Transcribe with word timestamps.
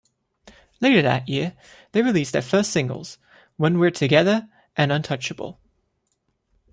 Later 0.79 1.03
that 1.03 1.29
year 1.29 1.55
they 1.91 2.01
released 2.01 2.33
their 2.33 2.41
first 2.41 2.71
singles, 2.71 3.19
"When 3.57 3.77
We're 3.77 3.91
Together" 3.91 4.49
and 4.75 4.91
"Untouchable". 4.91 5.59